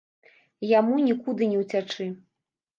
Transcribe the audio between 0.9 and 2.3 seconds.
нікуды не ўцячы.